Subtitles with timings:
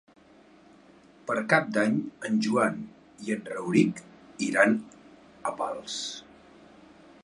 [1.27, 1.99] Per Cap d'Any
[2.31, 2.81] en Joan
[3.27, 4.03] i en Rauric
[4.51, 4.75] iran
[5.53, 6.05] a Pals.